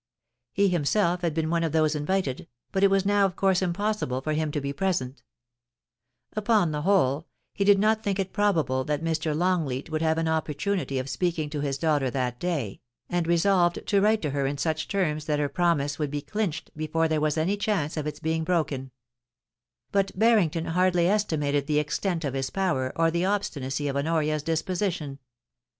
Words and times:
He 0.51 0.67
himself 0.67 1.21
had 1.21 1.35
been 1.35 1.51
one 1.51 1.63
of 1.63 1.73
those 1.73 1.93
invited, 1.93 2.47
but 2.71 2.83
it 2.83 2.89
was 2.89 3.05
now 3.05 3.23
of 3.25 3.35
course 3.35 3.61
impossible 3.61 4.19
for 4.21 4.33
him 4.33 4.51
to 4.51 4.59
be 4.59 4.73
present 4.73 5.21
Upon 6.33 6.71
the 6.71 6.81
whole, 6.81 7.27
he 7.53 7.63
did 7.63 7.77
not 7.77 8.01
think 8.01 8.17
it 8.17 8.33
probable 8.33 8.83
that 8.85 9.03
Mr. 9.03 9.37
Longleat 9.37 9.91
would 9.91 10.01
have 10.01 10.17
an 10.17 10.27
opportunity 10.27 10.97
of 10.97 11.07
speaking 11.07 11.51
to 11.51 11.59
his 11.61 11.77
daughter 11.77 12.09
that 12.09 12.39
day, 12.39 12.81
and 13.09 13.27
resolved 13.27 13.85
to 13.85 14.01
write 14.01 14.23
to 14.23 14.31
her 14.31 14.47
in 14.47 14.57
such 14.57 14.87
terms 14.87 15.25
that 15.25 15.37
her 15.37 15.47
promise 15.49 15.99
would 15.99 16.09
be 16.09 16.23
clinched 16.23 16.71
before 16.75 17.07
there 17.07 17.21
was 17.21 17.37
any 17.37 17.55
chance 17.55 17.95
of 17.95 18.07
its 18.07 18.19
being 18.19 18.43
brokea 18.43 18.89
But 19.91 20.17
Barrington 20.17 20.65
hardly 20.65 21.07
estimated 21.07 21.67
the 21.67 21.77
extent 21.77 22.25
of 22.25 22.33
his 22.33 22.49
power, 22.49 22.91
or 22.95 23.11
the 23.11 23.25
obstinacy 23.25 23.87
of 23.87 23.95
Honoria's 23.95 24.41
disposition. 24.41 25.19